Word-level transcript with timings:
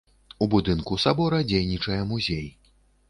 У 0.45 0.45
будынку 0.53 0.97
сабора 1.05 1.41
дзейнічае 1.51 2.01
музей. 2.13 2.47